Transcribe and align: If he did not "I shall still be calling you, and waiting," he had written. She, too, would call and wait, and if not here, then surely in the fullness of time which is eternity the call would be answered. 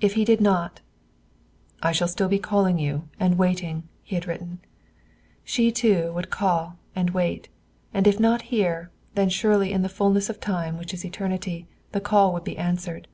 If 0.00 0.14
he 0.14 0.24
did 0.24 0.40
not 0.40 0.80
"I 1.84 1.92
shall 1.92 2.08
still 2.08 2.26
be 2.26 2.40
calling 2.40 2.80
you, 2.80 3.08
and 3.20 3.38
waiting," 3.38 3.84
he 4.02 4.16
had 4.16 4.26
written. 4.26 4.58
She, 5.44 5.70
too, 5.70 6.12
would 6.14 6.30
call 6.30 6.80
and 6.96 7.10
wait, 7.10 7.48
and 7.94 8.08
if 8.08 8.18
not 8.18 8.42
here, 8.50 8.90
then 9.14 9.28
surely 9.28 9.70
in 9.70 9.82
the 9.82 9.88
fullness 9.88 10.28
of 10.28 10.40
time 10.40 10.78
which 10.78 10.92
is 10.92 11.04
eternity 11.04 11.68
the 11.92 12.00
call 12.00 12.32
would 12.32 12.42
be 12.42 12.58
answered. 12.58 13.06